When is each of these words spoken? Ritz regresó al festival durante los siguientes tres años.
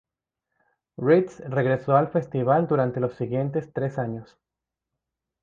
Ritz 0.97 1.41
regresó 1.41 1.95
al 1.95 2.09
festival 2.09 2.65
durante 2.67 2.99
los 2.99 3.13
siguientes 3.13 3.71
tres 3.71 3.99
años. 3.99 4.35